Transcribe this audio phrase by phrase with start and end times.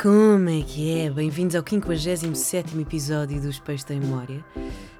[0.00, 1.10] Como é que é?
[1.10, 4.44] Bem-vindos ao 57 episódio dos Peixes da Memória.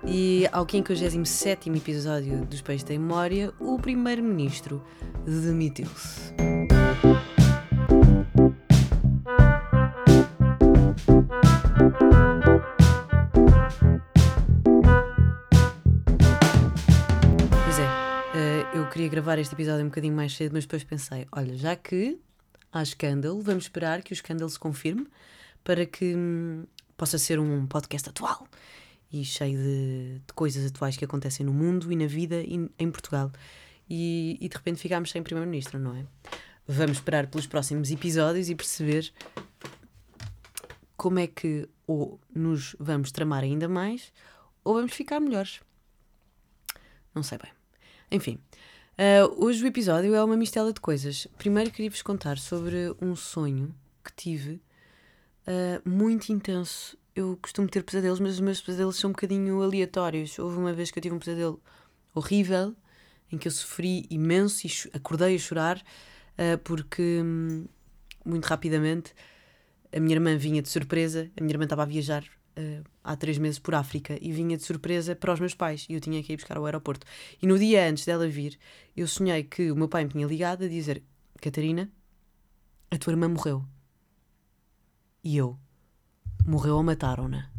[0.05, 4.83] E ao 57 episódio dos Peixes da Memória, o Primeiro-Ministro
[5.25, 6.35] demitiu-se.
[17.63, 17.87] Pois é,
[18.35, 21.77] eh, eu queria gravar este episódio um bocadinho mais cedo, mas depois pensei: olha, já
[21.77, 22.19] que
[22.73, 25.07] há escândalo, vamos esperar que o escândalo se confirme
[25.65, 26.65] para que hum,
[26.97, 28.47] possa ser um podcast atual
[29.13, 32.91] e cheio de, de, coisas atuais que acontecem no mundo e na vida e em
[32.91, 33.33] Portugal.
[33.89, 36.05] E, e de repente ficámos sem Primeiro-Ministro, não é?
[36.67, 39.11] Vamos esperar pelos próximos episódios e perceber
[40.97, 44.13] como é que ou nos vamos tramar ainda mais
[44.63, 45.61] ou vamos ficar melhores.
[47.15, 47.51] Não sei bem.
[48.11, 48.39] Enfim,
[48.99, 51.29] Uh, hoje o episódio é uma mistela de coisas.
[51.39, 53.73] Primeiro queria-vos contar sobre um sonho
[54.05, 54.61] que tive
[55.47, 56.99] uh, muito intenso.
[57.15, 60.37] Eu costumo ter pesadelos, mas os meus pesadelos são um bocadinho aleatórios.
[60.37, 61.63] Houve uma vez que eu tive um pesadelo
[62.13, 62.75] horrível,
[63.31, 67.67] em que eu sofri imenso e acordei a chorar, uh, porque um,
[68.25, 69.15] muito rapidamente
[69.93, 72.25] a minha irmã vinha de surpresa, a minha irmã estava a viajar
[73.03, 76.01] há três meses por África e vinha de surpresa para os meus pais e eu
[76.01, 77.07] tinha que ir buscar ao aeroporto.
[77.41, 78.59] E no dia antes dela vir,
[78.97, 81.03] eu sonhei que o meu pai me tinha ligado a dizer:
[81.41, 81.91] Catarina,
[82.91, 83.65] a tua irmã morreu.
[85.23, 85.59] E eu:
[86.47, 87.51] morreu ou mataram-na?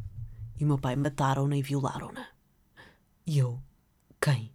[0.60, 2.28] E o meu pai: mataram-na e violaram-na.
[3.26, 3.62] E eu:
[4.22, 4.54] quem?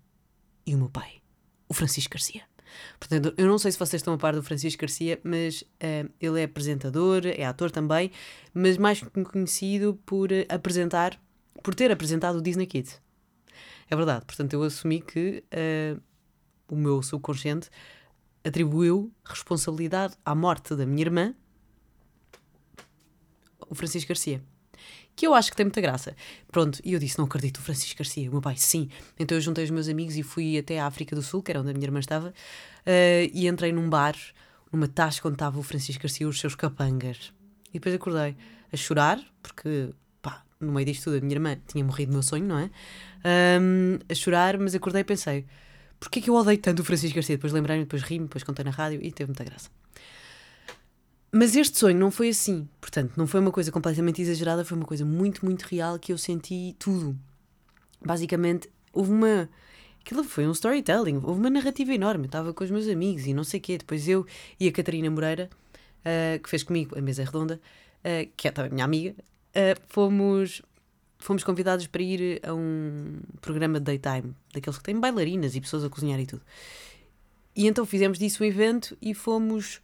[0.67, 1.23] E o meu pai:
[1.69, 2.54] o Francisco Garcia.
[2.99, 6.41] Portanto, eu não sei se vocês estão a par do Francisco Garcia, mas uh, ele
[6.41, 8.11] é apresentador, é ator também,
[8.53, 9.01] mas mais
[9.33, 11.21] conhecido por apresentar,
[11.63, 13.01] por ter apresentado o Disney Kids.
[13.91, 16.01] É verdade, portanto, eu assumi que uh,
[16.69, 17.69] o meu subconsciente
[18.43, 21.35] atribuiu responsabilidade à morte da minha irmã,
[23.69, 24.43] o Francisco Garcia
[25.17, 26.15] que eu acho que tem muita graça.
[26.51, 28.89] Pronto, e eu disse: Não acredito, o Francisco Garcia, o meu pai, sim.
[29.19, 31.61] Então eu juntei os meus amigos e fui até a África do Sul, que era
[31.61, 34.17] onde a minha irmã estava, uh, e entrei num bar,
[34.73, 37.33] numa tasca onde estava o Francisco Garcia e os seus capangas.
[37.71, 38.37] E depois acordei
[38.73, 42.23] a chorar, porque, pá, no meio disto tudo, a minha irmã tinha morrido no meu
[42.23, 42.71] sonho, não é?
[43.61, 45.47] Um, a chorar, mas acordei e pensei:
[46.01, 47.37] Porquê que eu odeio tanto o Francisco Garcia?
[47.37, 49.71] Depois lembrei-me, depois ri-me, depois contei na rádio e teve muita graça.
[51.37, 52.69] Mas este sonho não foi assim.
[52.81, 56.17] Portanto, não foi uma coisa completamente exagerada, foi uma coisa muito, muito real que eu
[56.17, 57.19] senti tudo.
[58.01, 59.51] Basicamente, houve uma.
[60.01, 62.27] Aquilo foi um storytelling, houve uma narrativa enorme.
[62.27, 63.77] Eu estava com os meus amigos e não sei o quê.
[63.77, 64.25] Depois eu
[64.61, 65.51] e a Catarina Moreira,
[66.05, 67.61] uh, que fez comigo a mesa redonda,
[68.05, 70.63] uh, que é também minha amiga, uh, fomos,
[71.19, 75.83] fomos convidados para ir a um programa de daytime, daqueles que têm bailarinas e pessoas
[75.83, 76.43] a cozinhar e tudo.
[77.57, 79.81] E então fizemos disso um evento e fomos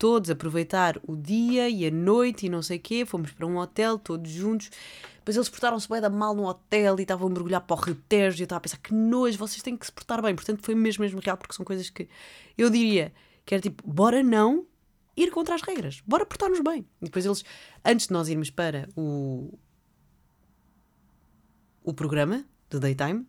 [0.00, 3.04] todos aproveitar o dia e a noite e não sei o quê.
[3.04, 4.70] Fomos para um hotel todos juntos.
[5.18, 7.94] Depois eles portaram-se bem da mal no hotel e estavam a mergulhar para o Rio
[8.08, 8.38] Tejo.
[8.38, 10.34] E eu estava a pensar que nojo, vocês têm que se portar bem.
[10.34, 12.08] Portanto, foi mesmo, mesmo real, porque são coisas que
[12.56, 13.12] eu diria
[13.44, 14.66] que era tipo, bora não
[15.14, 16.86] ir contra as regras, bora portar-nos bem.
[17.02, 17.44] E depois eles,
[17.84, 19.52] antes de nós irmos para o,
[21.84, 23.26] o programa de daytime,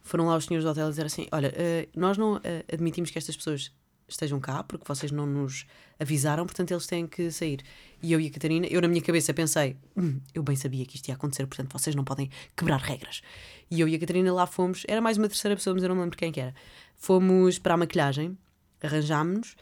[0.00, 2.40] foram lá os senhores do hotel dizer assim: Olha, uh, nós não uh,
[2.72, 3.70] admitimos que estas pessoas
[4.14, 5.66] estejam cá, porque vocês não nos
[5.98, 7.62] avisaram, portanto eles têm que sair.
[8.02, 10.96] E eu e a Catarina, eu na minha cabeça pensei, hum, eu bem sabia que
[10.96, 13.22] isto ia acontecer, portanto vocês não podem quebrar regras.
[13.70, 15.96] E eu e a Catarina lá fomos, era mais uma terceira pessoa, mas eu não
[15.96, 16.54] me lembro quem que era.
[16.96, 18.36] Fomos para a maquilhagem,
[18.82, 19.56] arranjámos-nos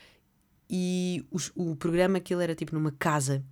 [0.68, 3.44] e o, o programa aquilo era tipo numa casa.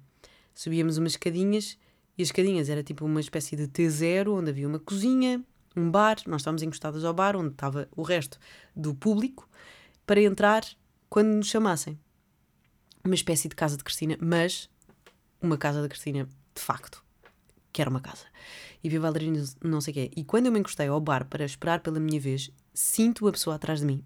[0.55, 1.77] Subíamos umas escadinhas
[2.17, 5.45] e as escadinhas era tipo uma espécie de T0, onde havia uma cozinha,
[5.77, 8.39] um bar, nós estávamos encostadas ao bar, onde estava o resto
[8.75, 9.49] do público,
[10.07, 10.65] para entrar
[11.09, 11.99] quando nos chamassem.
[13.05, 14.69] Uma espécie de casa de Cristina, mas
[15.41, 17.03] uma casa da Cristina de facto,
[17.73, 18.25] que era uma casa.
[18.83, 20.11] E vi bailarinos, não sei o quê.
[20.17, 23.57] E quando eu me encostei ao bar para esperar pela minha vez, sinto a pessoa
[23.57, 24.05] atrás de mim.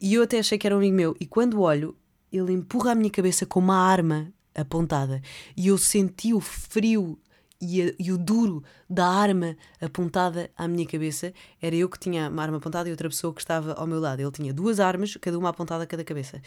[0.00, 1.16] E eu até achei que era um amigo meu.
[1.20, 1.96] E quando olho,
[2.32, 5.20] ele empurra a minha cabeça com uma arma apontada.
[5.56, 7.18] E eu senti o frio
[7.60, 12.28] e, a, e, o duro da arma apontada à minha cabeça era eu que tinha
[12.28, 14.20] uma arma apontada e outra pessoa que estava ao meu lado.
[14.20, 16.40] Ele tinha duas armas, cada uma apontada a cada cabeça.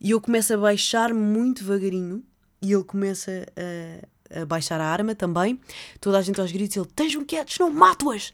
[0.00, 2.22] E eu começo a baixar muito devagarinho
[2.60, 5.60] e ele começa a, a baixar a arma também.
[6.00, 8.32] Toda a gente aos gritos, ele: Estejam quietos, não mato-as!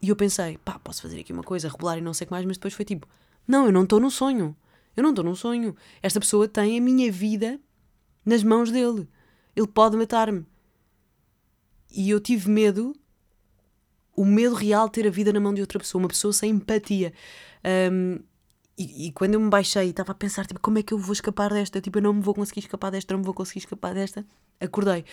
[0.00, 2.32] E eu pensei: pá, posso fazer aqui uma coisa, rebolar e não sei o que
[2.32, 3.08] mais, mas depois foi tipo:
[3.48, 4.56] não, eu não estou num sonho.
[4.96, 5.74] Eu não estou num sonho.
[6.02, 7.58] Esta pessoa tem a minha vida
[8.24, 9.08] nas mãos dele.
[9.56, 10.46] Ele pode matar-me
[11.94, 12.94] e eu tive medo,
[14.16, 16.50] o medo real de ter a vida na mão de outra pessoa, uma pessoa sem
[16.50, 17.12] empatia.
[17.92, 18.18] Um,
[18.76, 21.12] e, e, quando eu me baixei estava a pensar, tipo, como é que eu vou
[21.12, 21.80] escapar desta?
[21.80, 24.26] Tipo, eu não me vou conseguir escapar desta, não me vou conseguir escapar desta.
[24.60, 25.04] Acordei.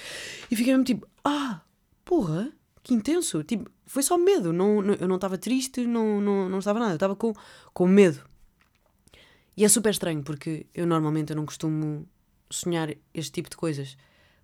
[0.50, 1.62] E fiquei mesmo tipo, ah,
[2.04, 2.52] porra,
[2.82, 3.44] que intenso.
[3.44, 4.52] Tipo, foi só medo.
[4.52, 6.94] Não, não eu não estava triste, não, não, não estava nada.
[6.94, 7.34] Eu estava com,
[7.72, 8.24] com medo.
[9.56, 12.08] E é super estranho, porque eu normalmente eu não costumo
[12.50, 13.96] sonhar este tipo de coisas.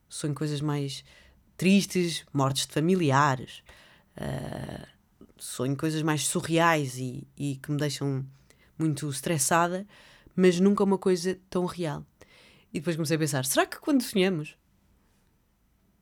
[0.07, 1.03] Sonho coisas mais
[1.57, 3.63] tristes, mortes de familiares.
[4.15, 4.87] Uh,
[5.37, 8.25] sonho coisas mais surreais e, e que me deixam
[8.77, 9.85] muito estressada,
[10.35, 12.05] mas nunca uma coisa tão real.
[12.73, 14.57] E depois comecei a pensar: será que quando sonhamos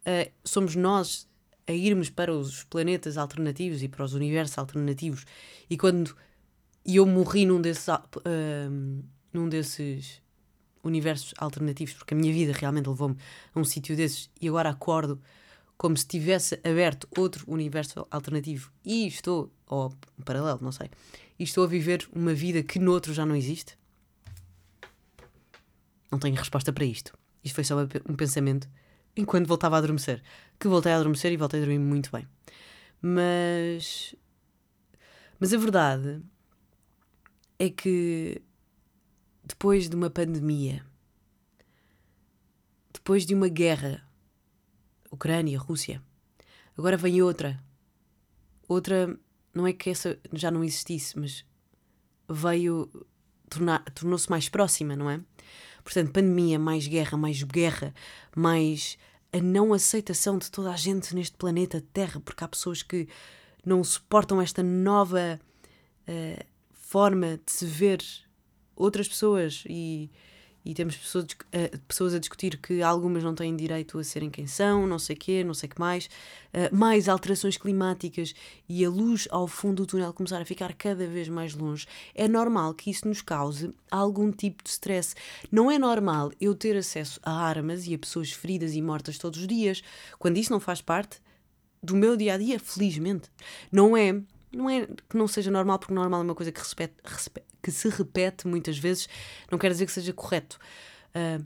[0.01, 1.27] uh, somos nós
[1.67, 5.25] a irmos para os planetas alternativos e para os universos alternativos
[5.67, 6.15] e quando
[6.85, 9.03] e eu morri num desses, uh,
[9.33, 10.21] num desses
[10.83, 13.17] universos alternativos, porque a minha vida realmente levou-me
[13.53, 15.19] a um sítio desses e agora acordo
[15.77, 20.89] como se tivesse aberto outro universo alternativo e estou, ou um paralelo, não sei,
[21.37, 23.77] e estou a viver uma vida que noutro já não existe?
[26.11, 27.17] Não tenho resposta para isto.
[27.43, 27.75] Isto foi só
[28.07, 28.69] um pensamento
[29.17, 30.23] enquanto voltava a adormecer.
[30.59, 32.27] Que voltei a adormecer e voltei a dormir muito bem.
[33.01, 34.15] Mas.
[35.39, 36.21] Mas a verdade
[37.59, 38.41] é que
[39.43, 40.85] depois de uma pandemia,
[42.93, 44.04] depois de uma guerra,
[45.15, 46.01] Ucrânia, Rússia,
[46.77, 47.59] agora vem outra.
[48.67, 49.17] Outra
[49.53, 51.45] não é que essa já não existisse, mas
[52.29, 52.89] veio
[53.93, 55.19] tornou-se mais próxima, não é?
[55.83, 57.93] Portanto, pandemia, mais guerra, mais guerra,
[58.35, 58.97] mais
[59.31, 63.07] a não aceitação de toda a gente neste planeta Terra, porque há pessoas que
[63.65, 65.39] não suportam esta nova
[66.07, 68.01] uh, forma de se ver
[68.75, 70.09] outras pessoas e
[70.65, 74.47] e temos pessoas, uh, pessoas a discutir que algumas não têm direito a serem quem
[74.47, 76.09] são, não sei quê, não sei que mais,
[76.53, 78.33] uh, mais alterações climáticas
[78.67, 81.85] e a luz ao fundo do túnel começar a ficar cada vez mais longe,
[82.15, 85.13] é normal que isso nos cause algum tipo de stress.
[85.51, 89.39] Não é normal eu ter acesso a armas e a pessoas feridas e mortas todos
[89.39, 89.83] os dias,
[90.17, 91.21] quando isso não faz parte
[91.83, 93.29] do meu dia a dia, felizmente.
[93.71, 94.19] Não é
[94.55, 96.95] não é que não seja normal, porque normal é uma coisa que, respeite,
[97.65, 99.09] que se repete muitas vezes,
[99.51, 100.59] não quer dizer que seja correto.
[101.09, 101.43] Uh,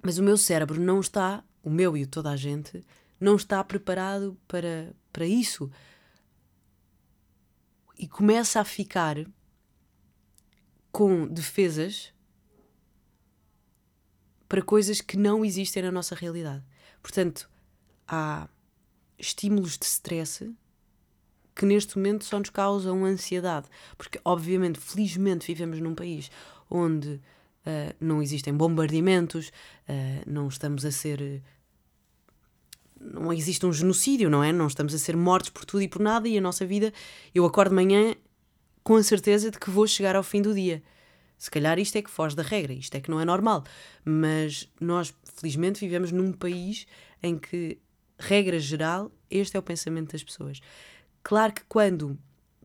[0.00, 2.86] mas o meu cérebro não está, o meu e o toda a gente,
[3.18, 5.68] não está preparado para, para isso.
[7.98, 9.16] E começa a ficar
[10.92, 12.14] com defesas
[14.48, 16.64] para coisas que não existem na nossa realidade.
[17.02, 17.50] Portanto,
[18.06, 18.48] há
[19.18, 20.54] estímulos de stress
[21.54, 23.66] que neste momento só nos causam ansiedade.
[23.96, 26.30] Porque, obviamente, felizmente vivemos num país
[26.70, 31.42] onde uh, não existem bombardeamentos, uh, não estamos a ser.
[33.00, 34.52] Não existe um genocídio, não é?
[34.52, 36.92] Não estamos a ser mortos por tudo e por nada, e a nossa vida.
[37.34, 38.14] Eu acordo de manhã
[38.82, 40.82] com a certeza de que vou chegar ao fim do dia.
[41.36, 43.64] Se calhar isto é que foge da regra, isto é que não é normal.
[44.04, 46.86] Mas nós, felizmente, vivemos num país
[47.20, 47.78] em que,
[48.16, 50.60] regra geral, este é o pensamento das pessoas.
[51.22, 52.18] Claro que quando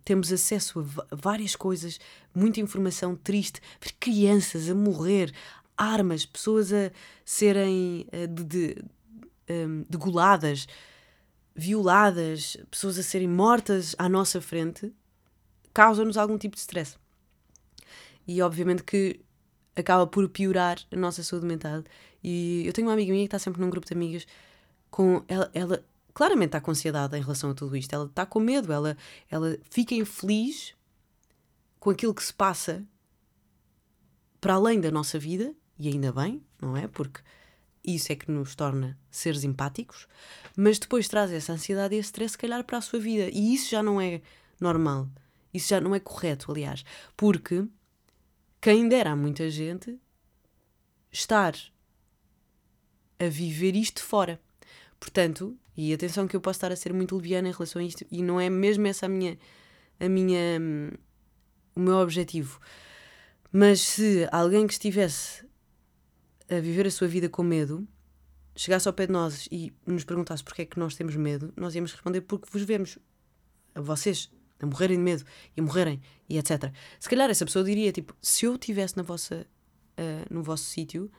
[0.04, 0.80] temos acesso
[1.12, 2.00] a várias coisas,
[2.34, 5.34] muita informação triste, ver crianças a morrer,
[5.78, 6.92] armas, pessoas a
[7.26, 8.86] serem eh, de, de,
[9.50, 10.68] um, degoladas,
[11.56, 14.94] violadas, pessoas a serem mortas à nossa frente,
[15.74, 16.98] causa-nos algum tipo de stress.
[18.28, 19.20] E obviamente que
[19.76, 21.84] acaba por piorar a nossa saúde mental.
[22.24, 24.26] E eu tenho uma amiga minha que está sempre num grupo de amigas
[24.90, 25.86] com ela, ela
[26.18, 27.94] claramente está com ansiedade em relação a tudo isto.
[27.94, 28.98] Ela está com medo, ela,
[29.30, 30.74] ela fica infeliz
[31.80, 32.84] com aquilo que se passa
[34.42, 36.88] para além da nossa vida, e ainda bem, não é?
[36.88, 37.22] Porque
[37.84, 40.08] isso é que nos torna seres empáticos,
[40.56, 43.30] mas depois traz essa ansiedade e esse stress, se calhar, para a sua vida.
[43.32, 44.24] E isso já não é
[44.60, 45.08] normal.
[45.54, 46.84] Isso já não é correto, aliás.
[47.16, 47.64] Porque
[48.60, 50.00] quem dera a muita gente
[51.12, 51.54] estar
[53.20, 54.42] a viver isto fora.
[55.00, 58.04] Portanto, e atenção que eu posso estar a ser muito leviana em relação a isto
[58.12, 59.38] e não é mesmo essa a minha
[60.00, 60.60] a minha
[61.76, 62.60] o meu objetivo.
[63.52, 65.46] Mas se alguém que estivesse
[66.50, 67.88] a viver a sua vida com medo
[68.56, 71.76] chegasse ao pé de nós e nos perguntasse porque é que nós temos medo, nós
[71.76, 72.98] íamos responder porque vos vemos
[73.76, 75.24] a vocês a morrerem de medo
[75.56, 76.74] e a morrerem e etc.
[77.00, 79.46] Se calhar essa pessoa diria tipo, se eu estivesse na vossa
[79.98, 81.12] uh, no vosso sítio,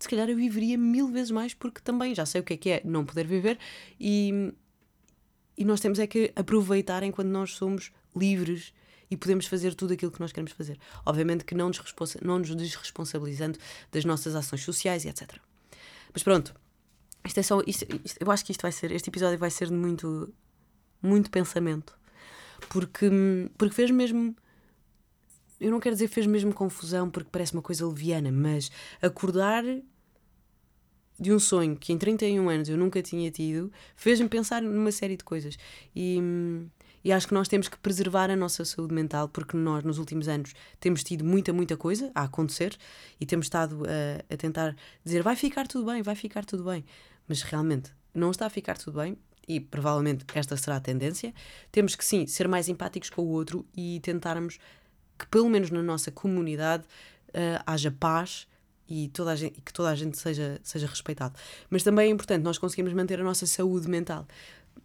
[0.00, 2.70] se calhar eu viveria mil vezes mais porque também já sei o que é que
[2.70, 3.58] é não poder viver
[4.00, 4.52] e,
[5.56, 8.72] e nós temos é que aproveitar enquanto nós somos livres
[9.10, 10.78] e podemos fazer tudo aquilo que nós queremos fazer.
[11.04, 11.80] Obviamente que não nos,
[12.22, 13.58] não nos desresponsabilizando
[13.92, 15.36] das nossas ações sociais e etc.
[16.14, 16.54] Mas pronto,
[17.24, 17.60] isto é só.
[17.66, 18.92] Isto, isto, eu acho que isto vai ser.
[18.92, 20.32] Este episódio vai ser de muito,
[21.02, 21.98] muito pensamento.
[22.68, 23.10] Porque,
[23.58, 24.34] porque fez mesmo
[25.60, 28.70] eu não quero dizer fez mesmo confusão porque parece uma coisa leviana, mas
[29.02, 29.62] acordar
[31.20, 35.16] de um sonho que em 31 anos eu nunca tinha tido fez-me pensar numa série
[35.16, 35.58] de coisas.
[35.94, 36.18] E,
[37.04, 40.28] e acho que nós temos que preservar a nossa saúde mental porque nós, nos últimos
[40.28, 42.76] anos, temos tido muita, muita coisa a acontecer
[43.20, 44.74] e temos estado a, a tentar
[45.04, 46.84] dizer vai ficar tudo bem, vai ficar tudo bem.
[47.28, 51.34] Mas realmente não está a ficar tudo bem e provavelmente esta será a tendência.
[51.70, 54.58] Temos que sim ser mais empáticos com o outro e tentarmos
[55.18, 56.84] que, pelo menos na nossa comunidade,
[57.28, 58.46] uh, haja paz
[58.90, 61.34] e, toda gente, que toda a gente seja, seja respeitado.
[61.70, 64.26] Mas também é importante nós conseguirmos manter a nossa saúde mental.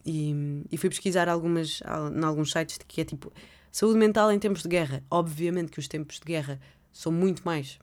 [0.05, 1.81] E, e fui pesquisar algumas,
[2.15, 3.33] em alguns sites que é tipo
[3.71, 5.03] saúde mental em tempos de guerra.
[5.09, 6.61] Obviamente que os tempos de guerra
[6.93, 7.79] são muito mais.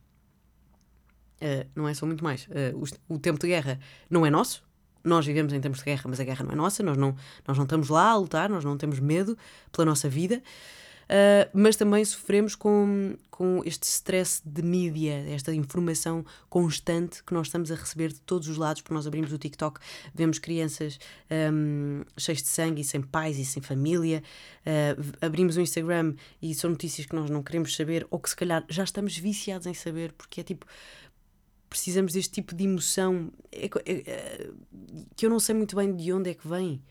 [1.41, 2.47] Uh, não é só muito mais.
[2.47, 4.62] Uh, o tempo de guerra não é nosso,
[5.05, 7.57] nós vivemos em tempos de guerra, mas a guerra não é nossa, nós não, nós
[7.57, 9.37] não estamos lá a lutar, nós não temos medo
[9.73, 10.41] pela nossa vida.
[11.04, 17.49] Uh, mas também sofremos com, com este stress de mídia, esta informação constante que nós
[17.49, 19.80] estamos a receber de todos os lados, porque nós abrimos o TikTok,
[20.14, 20.99] vemos crianças
[21.52, 24.23] um, cheias de sangue e sem pais e sem família,
[24.66, 28.37] uh, abrimos o Instagram e são notícias que nós não queremos saber, ou que se
[28.37, 30.66] calhar já estamos viciados em saber, porque é tipo
[31.68, 33.32] precisamos deste tipo de emoção.
[33.50, 34.50] É, é, é,
[35.16, 36.82] que eu não sei muito bem de onde é que vem,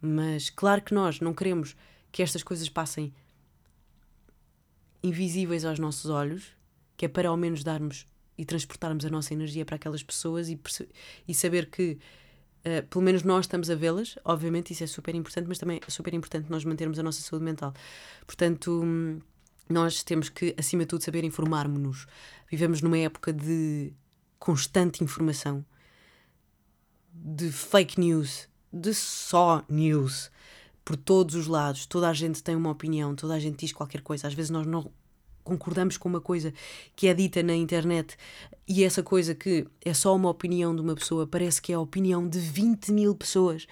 [0.00, 1.76] mas claro que nós não queremos
[2.12, 3.12] que estas coisas passem
[5.02, 6.44] invisíveis aos nossos olhos,
[6.96, 8.06] que é para ao menos darmos
[8.36, 10.58] e transportarmos a nossa energia para aquelas pessoas e,
[11.26, 11.98] e saber que
[12.64, 14.16] uh, pelo menos nós estamos a vê-las.
[14.24, 17.44] Obviamente, isso é super importante, mas também é super importante nós mantermos a nossa saúde
[17.44, 17.74] mental.
[18.26, 18.82] Portanto,
[19.68, 22.06] nós temos que, acima de tudo, saber informar-nos.
[22.50, 23.92] Vivemos numa época de
[24.38, 25.64] constante informação,
[27.14, 30.30] de fake news, de só news
[30.84, 34.00] por todos os lados, toda a gente tem uma opinião, toda a gente diz qualquer
[34.00, 34.26] coisa.
[34.26, 34.90] Às vezes nós não
[35.44, 36.52] concordamos com uma coisa
[36.94, 38.16] que é dita na internet
[38.66, 41.80] e essa coisa que é só uma opinião de uma pessoa parece que é a
[41.80, 43.66] opinião de 20 mil pessoas.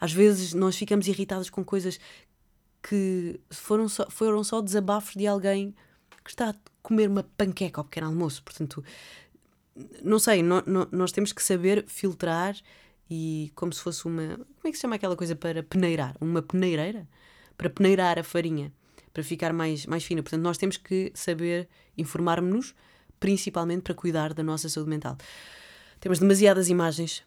[0.00, 1.98] Às vezes nós ficamos irritados com coisas
[2.82, 5.74] que foram só, foram só desabafos de alguém
[6.22, 8.42] que está a comer uma panqueca ao pequeno almoço.
[8.42, 8.84] Portanto,
[10.02, 12.56] não sei, no, no, nós temos que saber filtrar
[13.08, 14.36] e como se fosse uma.
[14.36, 16.16] Como é que se chama aquela coisa para peneirar?
[16.20, 17.08] Uma peneireira?
[17.56, 18.72] Para peneirar a farinha,
[19.12, 20.22] para ficar mais, mais fina.
[20.22, 22.74] Portanto, nós temos que saber informar-nos,
[23.20, 25.16] principalmente para cuidar da nossa saúde mental.
[26.00, 27.22] Temos demasiadas imagens.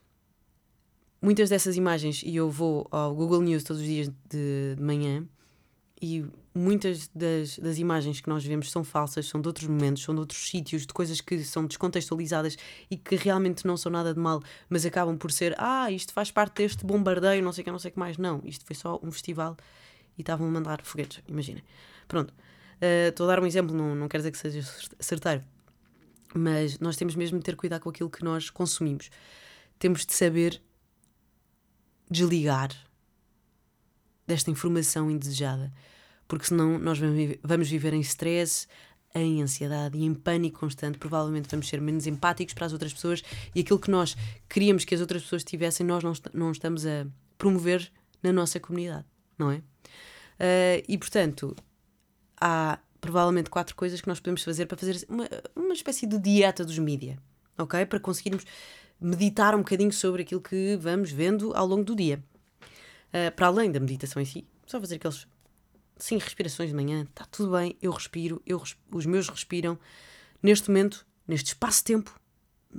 [1.22, 5.28] Muitas dessas imagens, e eu vou ao Google News todos os dias de, de manhã,
[6.02, 10.14] e muitas das, das imagens que nós vemos são falsas, são de outros momentos, são
[10.14, 12.58] de outros sítios, de coisas que são descontextualizadas
[12.90, 16.30] e que realmente não são nada de mal, mas acabam por ser, ah, isto faz
[16.30, 18.18] parte deste bombardeio, não sei o que, não sei o que mais.
[18.18, 19.58] Não, isto foi só um festival
[20.18, 21.64] e estavam a mandar foguetes, imaginem.
[22.08, 24.62] Pronto, uh, estou a dar um exemplo, não, não quer dizer que seja
[25.00, 25.44] certeiro,
[26.36, 29.10] mas nós temos mesmo de ter cuidado com aquilo que nós consumimos.
[29.80, 30.62] Temos de saber
[32.10, 32.70] desligar
[34.28, 35.72] desta informação indesejada,
[36.28, 37.00] porque senão nós
[37.44, 38.68] vamos viver em stress,
[39.16, 40.98] em ansiedade e em pânico constante.
[40.98, 43.24] Provavelmente vamos ser menos empáticos para as outras pessoas
[43.56, 44.16] e aquilo que nós
[44.50, 47.08] queríamos que as outras pessoas tivessem, nós não, não estamos a
[47.38, 47.92] promover
[48.22, 49.06] na nossa comunidade,
[49.38, 49.58] não é?
[49.58, 51.56] Uh, e portanto,
[52.40, 56.66] há provavelmente quatro coisas que nós podemos fazer para fazer uma, uma espécie de dieta
[56.66, 57.18] dos mídia,
[57.58, 57.86] ok?
[57.86, 58.44] Para conseguirmos
[59.00, 62.22] meditar um bocadinho sobre aquilo que vamos vendo ao longo do dia.
[63.10, 65.28] Uh, para além da meditação em si, só fazer aqueles
[65.98, 68.62] cinco respirações de manhã, está tudo bem, eu respiro, eu
[68.92, 69.80] os meus respiram.
[70.42, 72.20] Neste momento, neste espaço-tempo,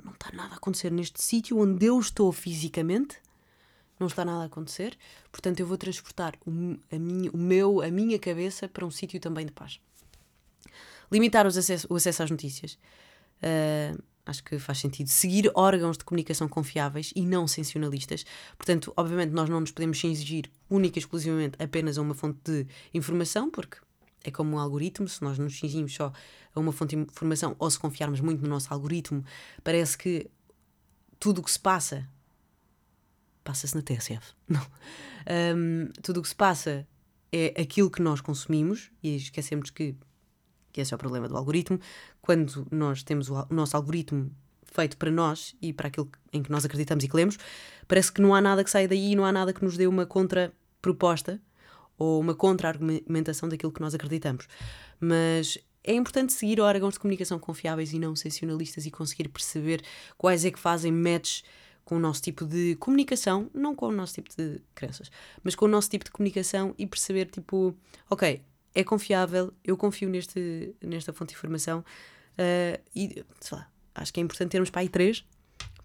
[0.03, 0.91] não está nada a acontecer.
[0.91, 3.17] Neste sítio onde eu estou fisicamente,
[3.99, 4.97] não está nada a acontecer.
[5.31, 9.19] Portanto, eu vou transportar o, a, minha, o meu, a minha cabeça para um sítio
[9.19, 9.79] também de paz.
[11.11, 12.77] Limitar acesso, o acesso às notícias.
[13.41, 18.23] Uh, Acho que faz sentido seguir órgãos de comunicação confiáveis e não sensacionalistas.
[18.55, 22.67] Portanto, obviamente, nós não nos podemos exigir única e exclusivamente apenas a uma fonte de
[22.93, 23.77] informação, porque
[24.23, 26.13] é como um algoritmo, se nós nos cingimos só
[26.53, 29.25] a uma fonte de informação ou se confiarmos muito no nosso algoritmo,
[29.63, 30.29] parece que
[31.19, 32.07] tudo o que se passa
[33.43, 34.35] passa-se na TSF.
[34.47, 34.61] Não.
[35.55, 36.87] Um, tudo o que se passa
[37.31, 39.95] é aquilo que nós consumimos e esquecemos que
[40.71, 41.79] que esse é o problema do algoritmo.
[42.21, 44.31] Quando nós temos o, nosso algoritmo
[44.63, 47.37] feito para nós e para aquilo em que nós acreditamos e que lemos,
[47.87, 50.05] parece que não há nada que saia daí, não há nada que nos dê uma
[50.05, 51.41] contra-proposta
[51.97, 54.47] ou uma contra-argumentação daquilo que nós acreditamos.
[54.99, 59.81] Mas é importante seguir órgãos de comunicação confiáveis e não sensacionalistas e conseguir perceber
[60.17, 61.41] quais é que fazem match
[61.83, 65.09] com o nosso tipo de comunicação, não com o nosso tipo de crenças,
[65.43, 67.75] mas com o nosso tipo de comunicação e perceber, tipo,
[68.07, 74.13] ok, é confiável, eu confio neste, nesta fonte de informação uh, e sei lá, acho
[74.13, 75.25] que é importante termos para aí três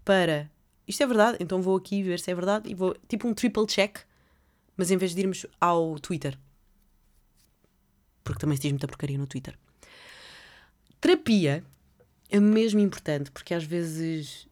[0.05, 0.51] para
[0.87, 3.67] isto é verdade, então vou aqui ver se é verdade e vou tipo um triple
[3.67, 3.99] check,
[4.77, 6.39] mas em vez de irmos ao Twitter,
[8.23, 9.59] porque também se diz muita porcaria no Twitter.
[11.01, 11.65] Terapia
[12.29, 14.47] é mesmo importante porque às vezes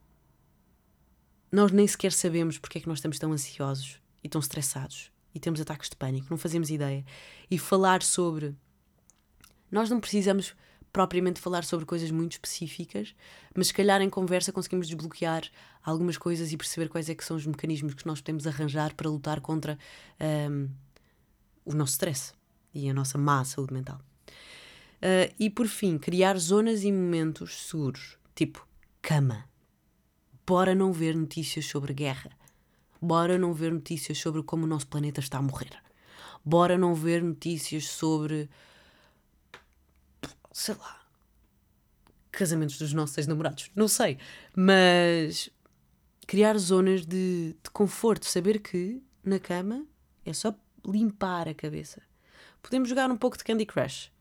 [1.51, 5.41] nós nem sequer sabemos porque é que nós estamos tão ansiosos e tão estressados e
[5.41, 7.05] temos ataques de pânico, não fazemos ideia.
[7.51, 8.55] E falar sobre.
[9.71, 10.55] Nós não precisamos
[10.93, 13.15] propriamente falar sobre coisas muito específicas,
[13.55, 15.43] mas se calhar em conversa conseguimos desbloquear
[15.83, 19.09] algumas coisas e perceber quais é que são os mecanismos que nós podemos arranjar para
[19.09, 19.79] lutar contra
[20.51, 20.69] um,
[21.65, 22.35] o nosso stress
[22.75, 24.01] e a nossa má saúde mental.
[24.99, 28.67] Uh, e por fim, criar zonas e momentos seguros, tipo
[29.01, 29.45] cama.
[30.47, 32.31] Bora não ver notícias sobre guerra.
[33.03, 35.77] Bora não ver notícias sobre como o nosso planeta está a morrer.
[36.45, 38.49] Bora não ver notícias sobre
[40.53, 41.01] sei lá,
[42.31, 43.71] casamentos dos nossos ex-namorados.
[43.75, 44.19] Não sei.
[44.55, 45.51] Mas
[46.27, 49.85] criar zonas de, de conforto, saber que na cama
[50.25, 50.55] é só
[50.87, 52.03] limpar a cabeça.
[52.63, 54.13] Podemos jogar um pouco de Candy Crush.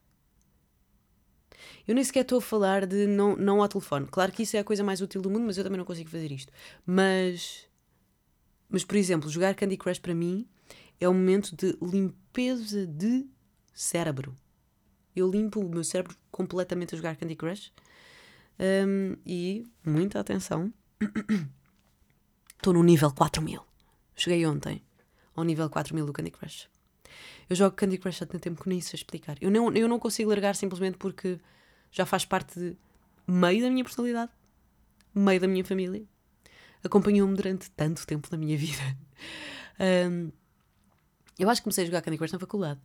[1.87, 4.07] Eu nem sequer estou a falar de não, não ao telefone.
[4.09, 6.09] Claro que isso é a coisa mais útil do mundo, mas eu também não consigo
[6.09, 6.51] fazer isto.
[6.85, 7.67] Mas,
[8.71, 10.47] mas por exemplo, jogar Candy Crush para mim
[10.99, 13.25] é um momento de limpeza de
[13.73, 14.35] cérebro.
[15.15, 17.71] Eu limpo o meu cérebro completamente a jogar Candy Crush.
[18.59, 20.71] Um, e, muita atenção,
[22.55, 23.61] estou no nível 4000.
[24.15, 24.81] Cheguei ontem
[25.35, 26.69] ao nível 4000 do Candy Crush.
[27.49, 29.37] Eu jogo Candy Crush há tanto tempo que nem a explicar.
[29.41, 31.39] Eu não, eu não consigo largar simplesmente porque
[31.91, 32.77] já faz parte de
[33.27, 34.31] meio da minha personalidade,
[35.13, 36.03] meio da minha família.
[36.83, 38.81] Acompanhou-me durante tanto tempo na minha vida.
[39.79, 40.31] Um,
[41.37, 42.79] eu acho que comecei a jogar Candy Crush na faculdade.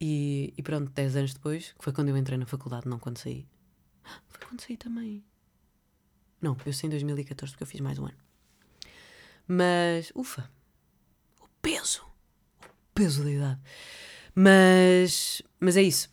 [0.00, 3.18] E, e pronto, 10 anos depois, que foi quando eu entrei na faculdade, não quando
[3.18, 3.46] saí.
[4.28, 5.24] Foi quando saí também.
[6.40, 8.18] Não, eu saí em 2014 porque eu fiz mais um ano.
[9.48, 10.50] Mas, ufa,
[11.40, 12.04] o peso,
[12.62, 13.60] o peso da idade.
[14.34, 16.10] Mas, mas é isso.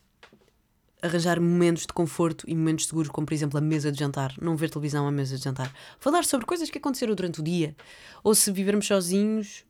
[1.04, 4.56] Arranjar momentos de conforto e momentos seguros, como por exemplo a mesa de jantar, não
[4.56, 5.70] ver televisão à mesa de jantar.
[6.00, 7.76] Falar sobre coisas que aconteceram durante o dia.
[8.24, 9.66] Ou se vivermos sozinhos,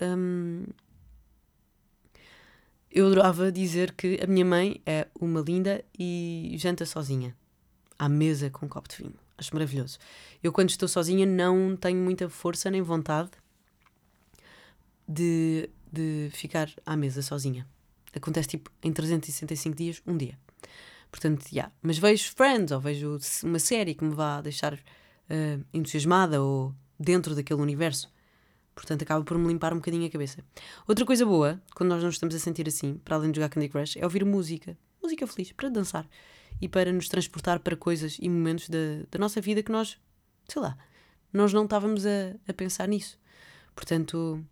[0.00, 0.64] hum,
[2.90, 7.36] eu adorava dizer que a minha mãe é uma linda e janta sozinha,
[7.98, 9.14] à mesa com um copo de vinho.
[9.36, 9.98] Acho maravilhoso.
[10.42, 13.28] Eu, quando estou sozinha, não tenho muita força nem vontade
[15.06, 17.66] de, de ficar à mesa sozinha.
[18.14, 20.38] Acontece tipo em 365 dias, um dia.
[21.10, 21.50] Portanto, já.
[21.52, 21.72] Yeah.
[21.82, 27.34] Mas vejo Friends ou vejo uma série que me vá deixar uh, entusiasmada ou dentro
[27.34, 28.12] daquele universo.
[28.74, 30.44] Portanto, acaba por me limpar um bocadinho a cabeça.
[30.86, 33.70] Outra coisa boa, quando nós nos estamos a sentir assim, para além de jogar Candy
[33.70, 34.76] Crush, é ouvir música.
[35.02, 36.06] Música feliz, para dançar.
[36.60, 39.98] E para nos transportar para coisas e momentos da, da nossa vida que nós,
[40.46, 40.76] sei lá,
[41.32, 43.18] nós não estávamos a, a pensar nisso.
[43.74, 44.44] Portanto,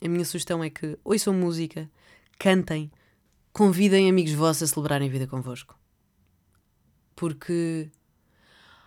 [0.00, 1.90] a minha sugestão é que ouçam música,
[2.38, 2.90] cantem,
[3.52, 5.78] convidem amigos vossos a celebrarem a vida convosco.
[7.14, 7.90] Porque,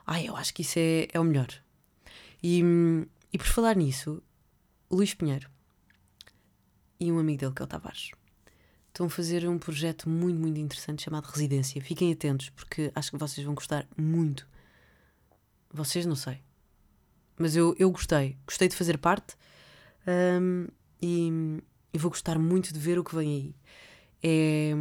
[0.05, 1.47] ai, eu acho que isso é, é o melhor.
[2.41, 2.61] E,
[3.31, 4.21] e por falar nisso,
[4.89, 5.49] Luís Pinheiro
[6.99, 8.11] e um amigo dele, que é o Tavares,
[8.87, 11.81] estão a fazer um projeto muito, muito interessante chamado Residência.
[11.81, 14.47] Fiquem atentos, porque acho que vocês vão gostar muito.
[15.71, 16.41] Vocês não sei.
[17.37, 18.37] Mas eu, eu gostei.
[18.47, 19.35] Gostei de fazer parte
[20.41, 20.67] um,
[21.01, 21.61] e,
[21.93, 23.55] e vou gostar muito de ver o que vem aí.
[24.27, 24.73] É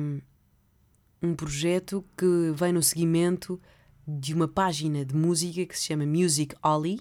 [1.22, 3.60] um projeto que vem no seguimento
[4.08, 7.00] de uma página de música que se chama Music Ollie.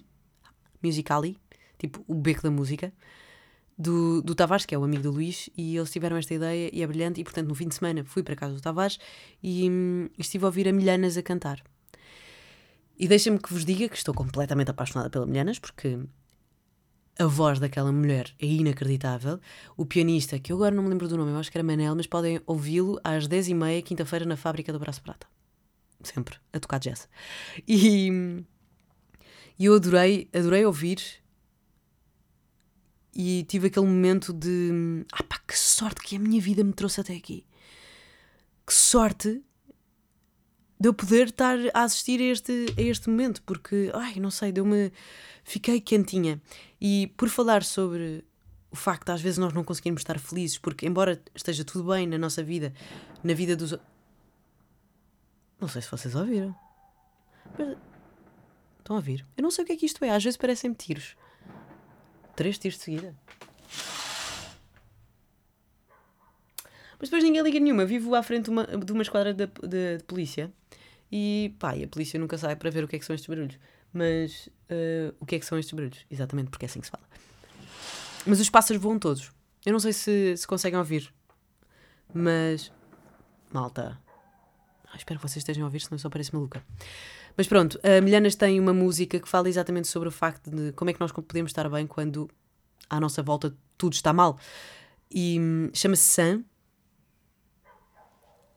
[0.82, 1.38] Music Alley
[1.78, 2.92] tipo o beco da música,
[3.76, 6.82] do, do Tavares, que é o amigo do Luís, e eles tiveram esta ideia e
[6.82, 7.20] é brilhante.
[7.20, 8.98] E portanto, no fim de semana fui para casa do Tavares
[9.42, 11.62] e, hum, estive a ouvir a Milhanas a cantar.
[12.96, 15.98] E deixem-me que vos diga que estou completamente apaixonada pela Milhanas, porque
[17.18, 19.40] a voz daquela mulher é inacreditável.
[19.76, 21.94] O pianista, que eu agora não me lembro do nome, eu acho que era Manel,
[21.94, 25.26] mas podem ouvi-lo às 10h30, quinta-feira, na fábrica do Braço Prata.
[26.02, 27.08] Sempre, a tocar jazz.
[27.66, 28.44] E,
[29.58, 30.98] e eu adorei, adorei ouvir
[33.14, 37.00] e tive aquele momento de ah pá, que sorte que a minha vida me trouxe
[37.00, 37.46] até aqui.
[38.66, 39.42] Que sorte
[40.84, 44.52] de eu poder estar a assistir a este, a este momento, porque, ai, não sei,
[44.52, 44.92] deu-me.
[45.42, 46.38] Fiquei quentinha.
[46.78, 48.22] E por falar sobre
[48.70, 52.06] o facto de às vezes nós não conseguirmos estar felizes, porque, embora esteja tudo bem
[52.06, 52.70] na nossa vida,
[53.22, 53.74] na vida dos.
[55.58, 56.54] Não sei se vocês ouviram.
[57.58, 57.78] Mas.
[58.78, 59.26] Estão a ouvir?
[59.38, 61.16] Eu não sei o que é que isto é, às vezes parecem tiros.
[62.36, 63.16] Três tiros de seguida.
[67.00, 67.86] Mas Mas depois ninguém liga nenhuma.
[67.86, 70.52] Vivo à frente de uma, de uma esquadra de, de, de polícia
[71.16, 73.28] e pá, e a polícia nunca sai para ver o que é que são estes
[73.28, 73.56] barulhos.
[73.92, 76.04] Mas uh, o que é que são estes barulhos?
[76.10, 77.04] Exatamente porque é assim que se fala.
[78.26, 79.30] Mas os pássaros voam todos.
[79.64, 81.14] Eu não sei se, se conseguem ouvir.
[82.12, 82.72] Mas.
[83.52, 83.96] Malta.
[84.86, 86.64] Ah, espero que vocês estejam a ouvir, senão só parece maluca.
[87.36, 90.90] Mas pronto, a Milhanas tem uma música que fala exatamente sobre o facto de como
[90.90, 92.28] é que nós podemos estar bem quando
[92.90, 94.36] à nossa volta tudo está mal.
[95.08, 96.44] E hum, chama-se Sam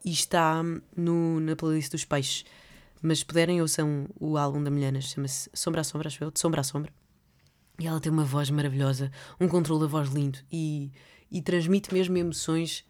[0.08, 0.64] e está
[0.96, 2.46] no, na playlist dos peixes.
[3.02, 6.40] Mas se puderem, ouçam o álbum da Milhanas, chama-se Sombra a Sombra, acho eu, de
[6.40, 6.94] Sombra a Sombra.
[7.78, 10.94] E ela tem uma voz maravilhosa, um controle da voz lindo e,
[11.30, 12.86] e transmite mesmo emoções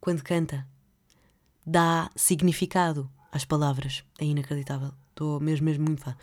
[0.00, 0.64] quando canta.
[1.66, 4.04] Dá significado às palavras.
[4.20, 4.92] É inacreditável.
[5.10, 6.16] Estou mesmo, mesmo muito fã.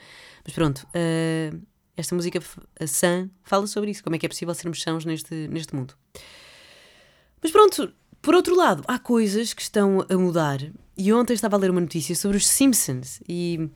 [0.45, 1.61] Mas pronto, uh,
[1.97, 2.41] esta música,
[2.79, 4.01] a Sam, fala sobre isso.
[4.01, 5.93] Como é que é possível sermos sãos neste, neste mundo.
[7.41, 10.59] Mas pronto, por outro lado, há coisas que estão a mudar.
[10.97, 13.69] E ontem estava a ler uma notícia sobre os Simpsons e,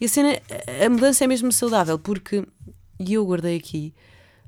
[0.00, 0.40] e a cena,
[0.84, 2.46] a mudança é mesmo saudável porque,
[2.98, 3.94] e eu guardei aqui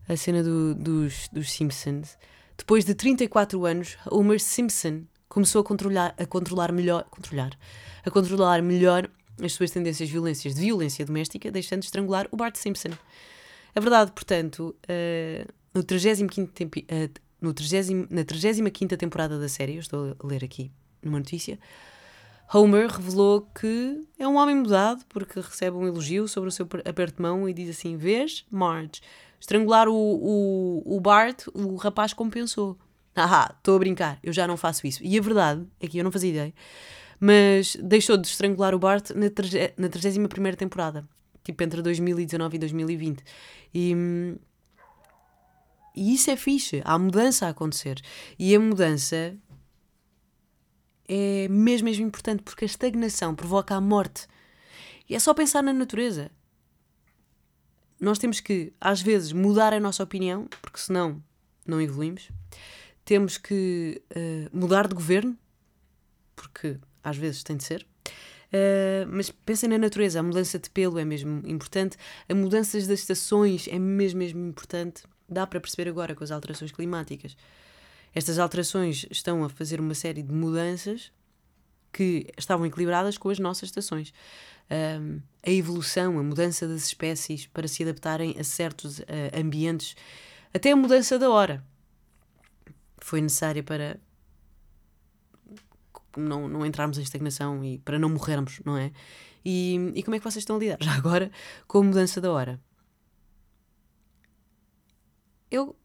[0.09, 2.17] a cena do, dos, dos Simpsons,
[2.57, 7.53] depois de 34 anos, Homer Simpson começou a controlar, a controlar melhor, controlar,
[8.05, 9.09] a controlar melhor
[9.41, 12.91] as suas tendências violências de violência doméstica, deixando de estrangular o Bart Simpson.
[13.75, 19.75] É verdade, portanto, uh, no 35 tempo, uh, no 30, na 35 temporada da série,
[19.75, 20.71] eu estou a ler aqui
[21.03, 21.59] numa notícia,
[22.53, 27.17] Homer revelou que é um homem mudado porque recebe um elogio sobre o seu aperto
[27.17, 29.03] de mão e diz assim: Vês, Marge,
[29.39, 32.79] estrangular o, o, o Bart, o rapaz compensou.
[33.15, 35.03] Ah, estou a brincar, eu já não faço isso.
[35.05, 36.55] E a verdade é que eu não fazia ideia,
[37.21, 39.27] mas deixou de estrangular o Bart na,
[39.77, 41.07] na 31 temporada,
[41.45, 43.23] tipo entre 2019 e 2020.
[43.75, 44.39] E
[45.99, 48.01] e isso é fixe, há mudança a acontecer.
[48.39, 49.37] E a mudança
[51.09, 54.29] é mesmo, mesmo importante porque a estagnação provoca a morte.
[55.09, 56.31] E é só pensar na natureza.
[58.01, 61.21] Nós temos que, às vezes, mudar a nossa opinião, porque senão
[61.67, 62.29] não evoluímos.
[63.05, 65.37] Temos que uh, mudar de governo,
[66.37, 67.85] porque às vezes tem de ser.
[68.53, 71.97] Uh, mas pensem na natureza, a mudança de pelo é mesmo importante,
[72.29, 76.73] a mudança das estações é mesmo, mesmo importante dá para perceber agora com as alterações
[76.73, 77.37] climáticas.
[78.15, 81.13] Estas alterações estão a fazer uma série de mudanças
[81.93, 84.13] que estavam equilibradas com as nossas estações.
[84.71, 89.97] Um, a evolução, a mudança das espécies para se adaptarem a certos uh, ambientes,
[90.53, 91.65] até a mudança da hora
[92.99, 93.99] foi necessária para
[96.17, 98.93] não, não entrarmos em estagnação e para não morrermos, não é?
[99.45, 101.31] E, e como é que vocês estão a lidar já agora
[101.67, 102.61] com a mudança da hora?
[105.51, 105.77] Eu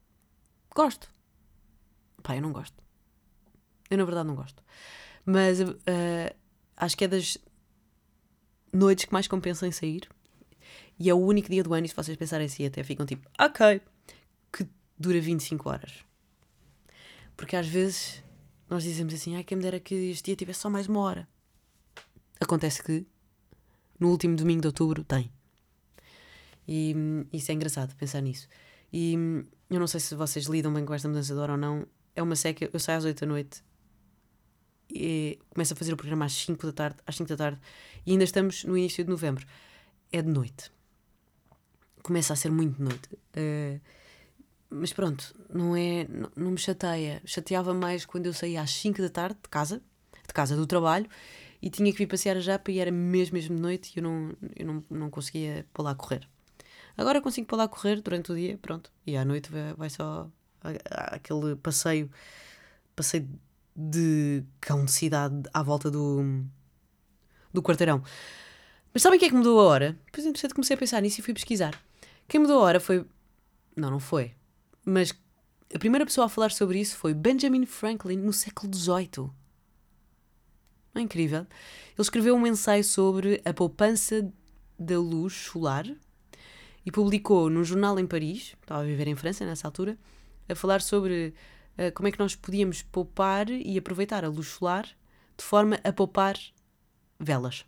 [0.73, 1.09] gosto.
[2.21, 2.75] Pá, eu não gosto.
[3.89, 4.63] Eu na verdade não gosto.
[5.25, 6.35] Mas uh,
[6.75, 7.37] acho que é das
[8.71, 10.09] noites que mais compensam em sair.
[10.99, 13.29] E é o único dia do ano, e se vocês pensarem assim, até ficam tipo,
[13.39, 13.81] ok,
[14.51, 16.05] que dura 25 horas.
[17.35, 18.23] Porque às vezes
[18.69, 21.27] nós dizemos assim, ai, quem me dera que este dia tivesse só mais uma hora.
[22.39, 23.05] Acontece que
[23.99, 25.31] no último domingo de outubro tem.
[26.67, 28.47] E hum, isso é engraçado pensar nisso.
[28.93, 29.15] E
[29.69, 31.87] eu não sei se vocês lidam bem com esta mudança de hora ou não.
[32.15, 33.63] É uma seca, eu saio às 8 da noite
[34.93, 37.59] e começo a fazer o programa às 5 da tarde, às 5 da tarde,
[38.05, 39.45] e ainda estamos no início de novembro.
[40.11, 40.71] É de noite.
[42.03, 43.09] Começa a ser muito de noite.
[43.35, 43.81] Uh,
[44.69, 46.05] mas pronto, não é.
[46.07, 47.21] Não, não, me chateia.
[47.25, 49.81] Chateava mais quando eu saía às 5 da tarde de casa,
[50.27, 51.07] de casa do trabalho,
[51.61, 54.03] e tinha que vir passear a Japa e era mesmo, mesmo de noite e eu
[54.03, 56.27] não, eu não, não conseguia pôr lá a correr.
[56.97, 58.91] Agora consigo para lá correr durante o dia, pronto.
[59.05, 60.29] E à noite vai, vai só
[60.61, 62.09] aquele passeio,
[62.95, 63.27] passeio
[63.75, 66.43] de cão de cidade à volta do,
[67.51, 68.03] do quarteirão.
[68.93, 69.99] Mas sabem o que é que mudou a hora?
[70.05, 71.79] Depois, entretanto, comecei a pensar nisso e fui pesquisar.
[72.27, 73.05] Quem mudou a hora foi.
[73.75, 74.35] Não, não foi.
[74.85, 75.13] Mas
[75.73, 79.31] a primeira pessoa a falar sobre isso foi Benjamin Franklin no século XVIII.
[80.93, 81.39] Não é incrível?
[81.39, 81.47] Ele
[81.97, 84.31] escreveu um ensaio sobre a poupança
[84.77, 85.85] da luz solar
[86.85, 89.97] e publicou num jornal em Paris, estava a viver em França nessa altura,
[90.47, 91.33] a falar sobre
[91.77, 94.85] uh, como é que nós podíamos poupar e aproveitar a luz solar
[95.37, 96.37] de forma a poupar
[97.19, 97.65] velas.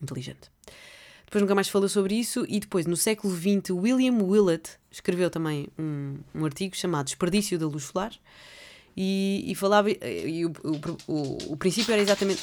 [0.00, 0.50] Inteligente.
[1.24, 5.68] Depois nunca mais falou sobre isso e depois, no século XX, William Willett escreveu também
[5.78, 8.12] um, um artigo chamado Desperdício da Luz Solar
[8.96, 12.42] e, e falava, e o, o, o, o princípio era exatamente...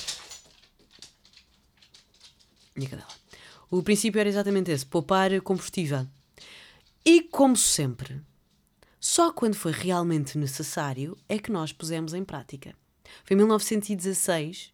[2.76, 3.27] Minha cadela.
[3.70, 6.08] O princípio era exatamente esse: poupar combustível.
[7.06, 8.22] E como sempre,
[9.00, 12.76] Só quando foi realmente necessário é que nós pusemos em prática.
[13.24, 14.74] Foi em 1916,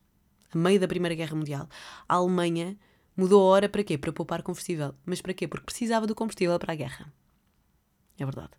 [0.53, 1.69] a meio da Primeira Guerra Mundial,
[2.07, 2.77] a Alemanha
[3.15, 3.97] mudou a hora para quê?
[3.97, 4.95] Para poupar combustível.
[5.05, 5.47] Mas para quê?
[5.47, 7.13] Porque precisava do combustível para a guerra.
[8.17, 8.51] É verdade.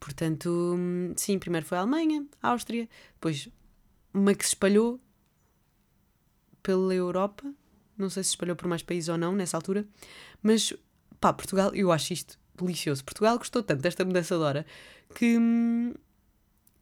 [0.00, 0.76] Portanto,
[1.16, 3.48] sim, primeiro foi a Alemanha, a Áustria, depois
[4.12, 5.00] uma que se espalhou
[6.62, 7.52] pela Europa,
[7.96, 9.86] não sei se espalhou por mais países ou não nessa altura,
[10.42, 10.72] mas
[11.20, 13.04] pá, Portugal, eu acho isto delicioso.
[13.04, 14.66] Portugal gostou tanto desta mudança de hora
[15.14, 15.38] que,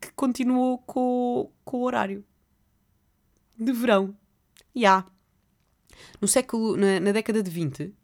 [0.01, 2.25] que continuou com, com o horário
[3.59, 4.17] de verão.
[4.75, 5.05] E há.
[6.21, 7.95] No século, na, na década de 20,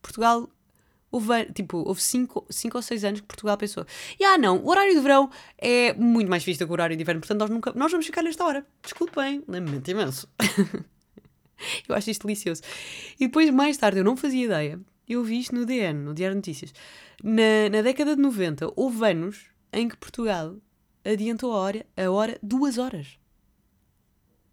[0.00, 0.48] Portugal
[1.10, 3.84] houve, tipo, houve 5 ou 6 anos que Portugal pensou:
[4.18, 7.02] e ah, não, o horário de verão é muito mais visto que o horário de
[7.02, 8.66] inverno, portanto nós, nunca, nós vamos ficar nesta hora.
[8.82, 10.28] Desculpem, lamento imenso.
[11.88, 12.62] eu acho isto delicioso.
[13.18, 16.34] E depois, mais tarde, eu não fazia ideia, eu vi isto no DN, no Diário
[16.34, 16.72] de Notícias.
[17.22, 20.56] Na, na década de 90, houve anos em que Portugal
[21.04, 23.18] adiantou a hora, a hora duas horas.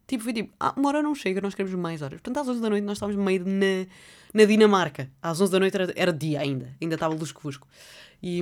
[0.07, 2.19] Tipo, foi tipo, ah, uma hora não chega, nós queremos mais horas.
[2.19, 3.85] Portanto, às 11 da noite nós estávamos meio na,
[4.33, 5.11] na Dinamarca.
[5.21, 7.67] Às 11 da noite era, era dia ainda, ainda estava lusco-fusco.
[8.21, 8.41] E,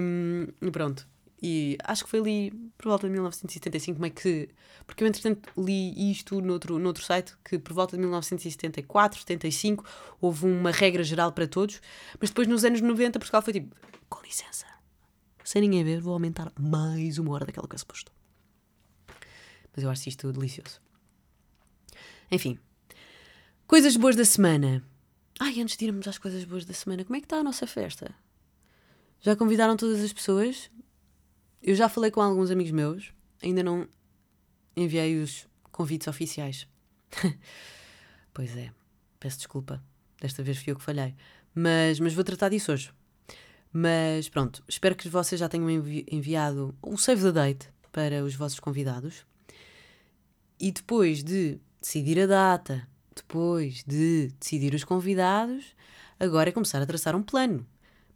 [0.61, 1.05] e pronto.
[1.41, 4.49] E acho que foi ali por volta de 1975, meio que.
[4.87, 9.85] Porque eu, entretanto, li isto noutro, noutro site, que por volta de 1974, 75,
[10.19, 11.79] houve uma regra geral para todos,
[12.19, 13.75] mas depois nos anos 90 Portugal foi tipo:
[14.09, 14.65] com licença,
[15.43, 18.11] sem ninguém ver, vou aumentar mais uma hora daquela que é suposto.
[19.75, 20.81] Mas eu acho isto delicioso.
[22.31, 22.57] Enfim,
[23.67, 24.83] coisas boas da semana.
[25.39, 27.67] Ai, antes de irmos às coisas boas da semana, como é que está a nossa
[27.67, 28.13] festa?
[29.21, 30.71] Já convidaram todas as pessoas?
[31.61, 33.87] Eu já falei com alguns amigos meus, ainda não
[34.75, 36.67] enviei os convites oficiais.
[38.33, 38.71] pois é,
[39.19, 39.83] peço desculpa.
[40.19, 41.15] Desta vez fui eu que falhei.
[41.53, 42.91] Mas, mas vou tratar disso hoje.
[43.71, 48.35] Mas pronto, espero que vocês já tenham envi enviado o save the date para os
[48.35, 49.25] vossos convidados.
[50.59, 55.75] E depois de decidir a data, depois de decidir os convidados,
[56.19, 57.65] agora é começar a traçar um plano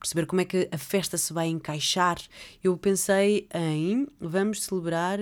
[0.01, 2.17] perceber como é que a festa se vai encaixar.
[2.63, 5.19] Eu pensei em vamos celebrar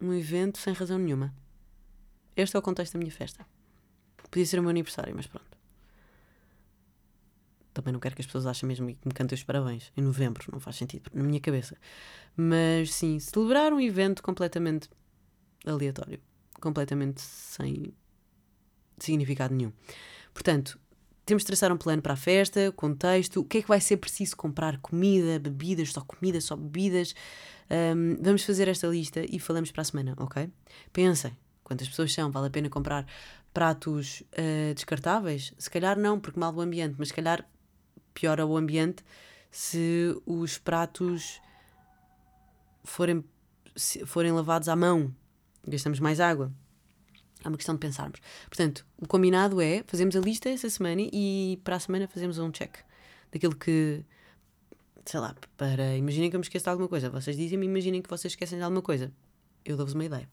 [0.00, 1.34] um evento sem razão nenhuma.
[2.36, 3.44] Este é o contexto da minha festa.
[4.30, 5.56] Podia ser o meu aniversário, mas pronto.
[7.74, 10.46] Também não quero que as pessoas achem mesmo que me cantem os parabéns em novembro,
[10.52, 11.76] não faz sentido na minha cabeça.
[12.36, 14.88] Mas sim, celebrar um evento completamente
[15.66, 16.20] aleatório,
[16.60, 17.92] completamente sem
[18.98, 19.72] significado nenhum.
[20.32, 20.78] Portanto,
[21.26, 23.96] temos de traçar um plano para a festa, contexto, o que é que vai ser
[23.96, 24.78] preciso comprar?
[24.78, 27.14] Comida, bebidas, só comida, só bebidas.
[27.68, 30.48] Um, vamos fazer esta lista e falamos para a semana, ok?
[30.92, 32.30] Pensem, quantas pessoas são?
[32.30, 33.04] Vale a pena comprar
[33.52, 35.52] pratos uh, descartáveis?
[35.58, 37.44] Se calhar não, porque mal o ambiente, mas se calhar
[38.14, 39.04] piora o ambiente
[39.50, 41.40] se os pratos
[42.84, 43.24] forem,
[44.06, 45.12] forem lavados à mão.
[45.66, 46.52] Gastamos mais água.
[47.44, 48.20] É uma questão de pensarmos.
[48.48, 52.50] Portanto, o combinado é fazemos a lista essa semana e para a semana fazemos um
[52.50, 52.76] check
[53.32, 54.04] daquilo que.
[55.04, 55.96] Sei lá, para.
[55.96, 57.08] Imaginem que eu me esqueço de alguma coisa.
[57.10, 59.12] Vocês dizem-me, imaginem que vocês esquecem de alguma coisa.
[59.64, 60.28] Eu dou-vos uma ideia.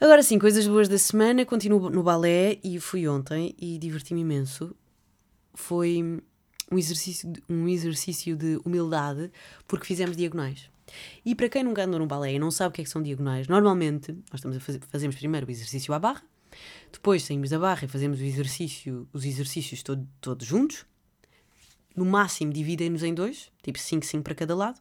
[0.00, 1.46] Agora sim, coisas boas da semana.
[1.46, 4.74] Continuo no balé e fui ontem e diverti-me imenso.
[5.54, 6.20] Foi
[6.70, 9.30] um exercício, um exercício de humildade
[9.66, 10.68] porque fizemos diagonais.
[11.24, 13.02] E para quem nunca andou num balé e não sabe o que é que são
[13.02, 16.22] diagonais, normalmente nós estamos a fazemos primeiro o exercício à barra,
[16.92, 20.86] depois saímos da barra e fazemos o exercício, os exercícios todo, todos juntos.
[21.96, 24.80] No máximo dividem-nos em dois, tipo 5, 5 para cada lado.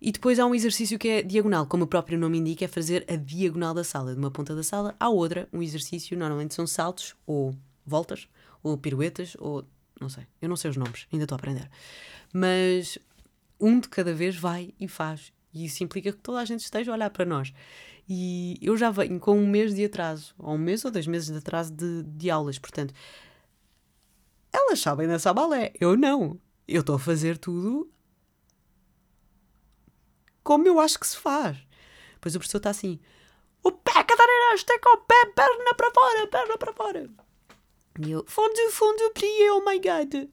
[0.00, 3.06] E depois há um exercício que é diagonal, como o próprio nome indica, é fazer
[3.08, 5.48] a diagonal da sala, de uma ponta da sala à outra.
[5.52, 7.54] Um exercício normalmente são saltos, ou
[7.86, 8.28] voltas,
[8.62, 9.64] ou piruetas, ou
[10.00, 11.70] não sei, eu não sei os nomes, ainda estou a aprender.
[12.32, 12.98] Mas
[13.60, 15.32] um de cada vez vai e faz.
[15.52, 17.52] E isso implica que toda a gente esteja a olhar para nós.
[18.08, 21.30] E eu já venho com um mês de atraso, ou um mês ou dois meses
[21.30, 22.92] de atraso de, de aulas, portanto,
[24.52, 26.38] elas sabem dançar balé, eu não.
[26.66, 27.90] Eu estou a fazer tudo
[30.42, 31.56] como eu acho que se faz.
[32.20, 33.00] Pois o professor está assim:
[33.62, 37.10] o pé, Catarina, estica o pé, perna para fora, perna para fora.
[38.00, 40.28] E eu, fundo, fundo, plié, oh my god.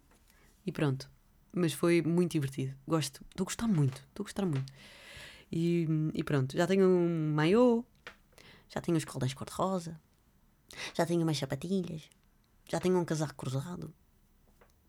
[0.65, 1.10] E pronto
[1.53, 2.75] mas foi muito divertido.
[2.87, 4.71] Gosto, estou a gostar muito, estou a gostar muito.
[5.51, 7.83] E, e pronto, já tenho um maiô,
[8.69, 9.99] já tenho os cordões cor-de-rosa,
[10.93, 12.03] já tenho umas sapatilhas,
[12.69, 13.93] já tenho um casaco cruzado.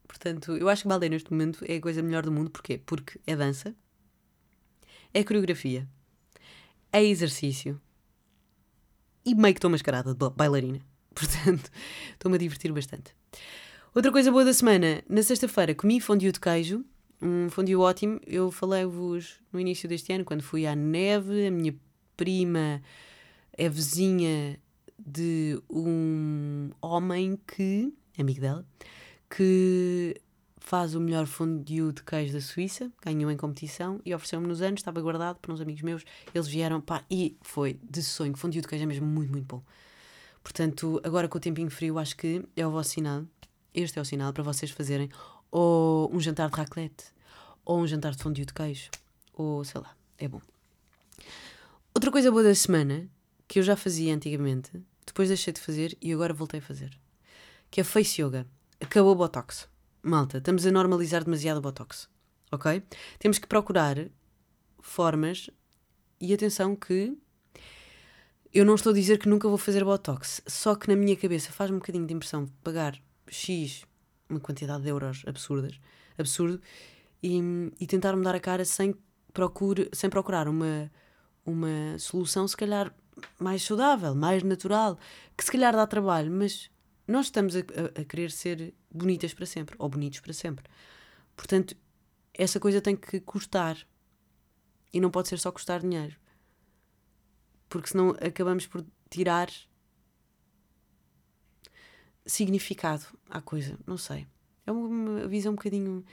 [0.06, 2.50] Portanto, eu acho que balé neste momento é a coisa melhor do mundo.
[2.50, 2.78] Porquê?
[2.78, 3.74] Porque é dança,
[5.12, 5.88] é coreografia,
[6.92, 7.80] é exercício
[9.24, 10.80] e meio que estou mascarada de bailarina.
[11.14, 11.70] Portanto,
[12.12, 13.14] estou-me a divertir bastante.
[13.94, 16.82] Outra coisa boa da semana, na sexta-feira comi fondue de queijo,
[17.20, 18.18] um fondue ótimo.
[18.26, 21.74] Eu falei-vos no início deste ano, quando fui à neve, a minha
[22.16, 22.80] prima
[23.52, 24.58] é vizinha
[24.98, 28.64] de um homem que, amigo dela,
[29.28, 30.18] que
[30.56, 34.80] faz o melhor fondue de queijo da Suíça, ganhou em competição e ofereceu-me nos anos,
[34.80, 36.02] estava guardado para uns amigos meus,
[36.34, 39.62] eles vieram, pá, e foi de sonho, fondue de queijo é mesmo muito, muito bom.
[40.42, 43.26] Portanto, agora com o tempinho frio, acho que é o vosso sinal,
[43.74, 45.08] este é o sinal para vocês fazerem
[45.50, 47.04] ou um jantar de raclette,
[47.64, 48.90] ou um jantar de fondue de queijo,
[49.32, 50.40] ou sei lá, é bom.
[51.94, 53.08] Outra coisa boa da semana,
[53.46, 54.70] que eu já fazia antigamente,
[55.06, 56.98] depois deixei de fazer e agora voltei a fazer,
[57.70, 58.46] que é face yoga.
[58.80, 59.68] Acabou o botox.
[60.02, 62.08] Malta, estamos a normalizar demasiado o botox,
[62.50, 62.82] ok?
[63.18, 63.96] Temos que procurar
[64.80, 65.48] formas
[66.20, 67.16] e atenção que
[68.52, 71.52] eu não estou a dizer que nunca vou fazer botox, só que na minha cabeça
[71.52, 73.00] faz um bocadinho de impressão pagar
[73.32, 73.84] X,
[74.28, 75.80] uma quantidade de euros absurdas,
[76.18, 76.60] absurdo,
[77.22, 77.40] e,
[77.80, 78.94] e tentar mudar a cara sem,
[79.32, 80.90] procure, sem procurar uma,
[81.44, 82.94] uma solução, se calhar
[83.38, 84.98] mais saudável, mais natural,
[85.36, 86.70] que se calhar dá trabalho, mas
[87.06, 90.64] nós estamos a, a, a, querer ser bonitas para sempre, ou bonitos para sempre.
[91.36, 91.76] Portanto,
[92.34, 93.76] essa coisa tem que custar.
[94.92, 96.16] E não pode ser só custar dinheiro.
[97.68, 99.48] Porque senão acabamos por tirar
[102.24, 103.78] significado à coisa.
[103.86, 104.26] Não sei.
[104.66, 106.04] É uma visão um bocadinho,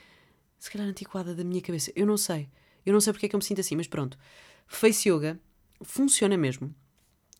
[0.58, 1.92] se calhar, antiquada da minha cabeça.
[1.94, 2.48] Eu não sei.
[2.84, 4.18] Eu não sei porque é que eu me sinto assim, mas pronto.
[4.66, 5.38] Face Yoga
[5.82, 6.74] funciona mesmo.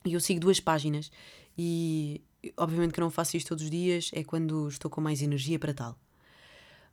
[0.05, 1.11] E eu sigo duas páginas
[1.57, 2.23] e
[2.57, 5.75] obviamente que não faço isto todos os dias, é quando estou com mais energia para
[5.75, 5.99] tal.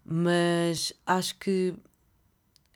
[0.04, 1.74] Mas acho que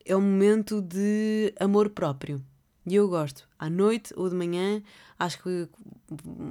[0.05, 2.43] é um momento de amor próprio.
[2.85, 3.47] E eu gosto.
[3.59, 4.81] À noite ou de manhã,
[5.19, 5.69] acho que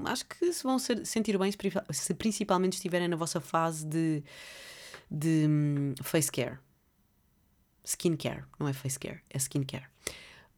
[0.04, 1.52] acho que se vão ser, sentir bem
[1.90, 4.22] se principalmente estiverem na vossa fase de,
[5.10, 6.58] de um, face care.
[7.84, 9.86] Skin care, não é face care, é skin care.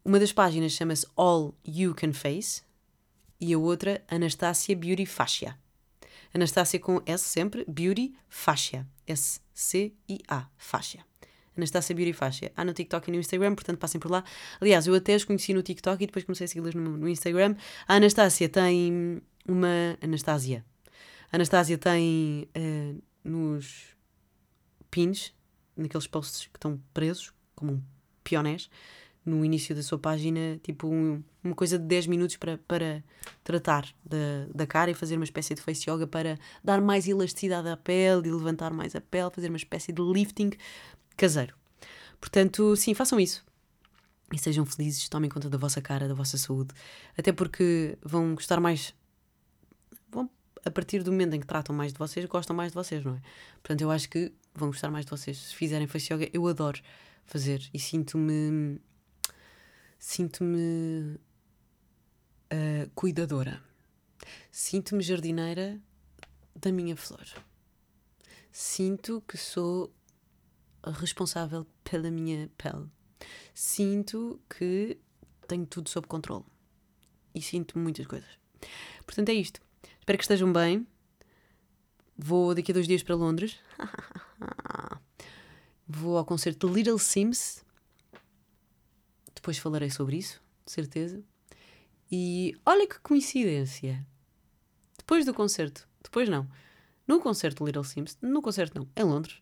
[0.05, 2.61] Uma das páginas chama-se All You Can Face
[3.39, 5.57] e a outra Anastácia Beauty Fascia.
[6.33, 8.87] Anastácia com S sempre, Beauty Fascia.
[9.07, 11.05] S-C-I-A, Fascia.
[11.57, 12.15] Anastácia Beauty.
[12.55, 14.23] Há no TikTok e no Instagram, portanto passem por lá.
[14.59, 17.55] Aliás, eu até as conheci no TikTok e depois comecei a segui-las no, no, Instagram.
[17.87, 19.97] A Anastácia tem uma.
[20.01, 20.65] Anastácia.
[21.31, 23.95] A Anastácia tem uh, nos
[24.89, 25.33] pins,
[25.75, 27.81] naqueles posts que estão presos, como um
[28.23, 28.69] pionés,
[29.25, 33.03] no início da sua página, tipo um, uma coisa de 10 minutos para, para
[33.43, 37.69] tratar da, da cara e fazer uma espécie de face yoga para dar mais elasticidade
[37.69, 40.51] à pele e levantar mais a pele, fazer uma espécie de lifting
[41.15, 41.55] caseiro.
[42.19, 43.43] Portanto, sim, façam isso.
[44.31, 46.73] E sejam felizes, tomem conta da vossa cara, da vossa saúde.
[47.17, 48.95] Até porque vão gostar mais.
[50.09, 50.29] Vão,
[50.65, 53.15] a partir do momento em que tratam mais de vocês, gostam mais de vocês, não
[53.15, 53.21] é?
[53.61, 56.29] Portanto, eu acho que vão gostar mais de vocês se fizerem face yoga.
[56.33, 56.81] Eu adoro
[57.25, 58.79] fazer e sinto-me.
[59.99, 61.19] Sinto-me.
[62.51, 63.61] Uh, cuidadora.
[64.51, 65.79] Sinto-me jardineira
[66.55, 67.25] da minha flor.
[68.51, 69.91] Sinto que sou
[70.91, 72.89] responsável pela minha pele.
[73.53, 74.97] Sinto que
[75.47, 76.45] tenho tudo sob controle.
[77.33, 78.29] E sinto muitas coisas.
[79.05, 79.61] Portanto, é isto.
[79.99, 80.87] Espero que estejam bem.
[82.17, 83.59] Vou daqui a dois dias para Londres.
[85.87, 87.63] Vou ao concerto de Little Sims.
[89.35, 91.23] Depois falarei sobre isso, de certeza.
[92.11, 94.05] E olha que coincidência.
[94.97, 96.47] Depois do concerto, depois não,
[97.07, 99.41] no concerto Little Sims, no concerto não, em Londres,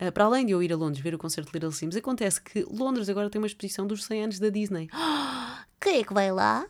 [0.00, 2.40] Uh, para além de eu ir a Londres ver o concerto de Little Sims, acontece
[2.40, 4.88] que Londres agora tem uma exposição dos 100 anos da Disney.
[5.80, 6.66] Quem é que vai lá?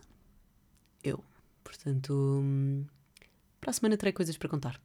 [1.02, 1.22] Eu.
[1.62, 2.84] Portanto, hum,
[3.60, 4.80] para a semana terei coisas para contar.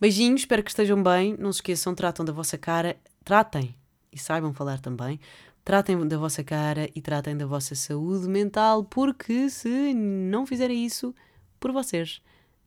[0.00, 1.36] Beijinhos, espero que estejam bem.
[1.38, 2.96] Não se esqueçam, tratam da vossa cara.
[3.24, 3.74] Tratem
[4.12, 5.20] e saibam falar também.
[5.64, 11.14] Tratem da vossa cara e tratem da vossa saúde mental, porque se não fizerem isso
[11.60, 12.22] por vocês,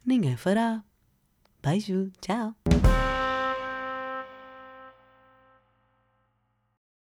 [0.05, 0.83] ninguém fará.
[1.63, 2.55] Beijo, tchau.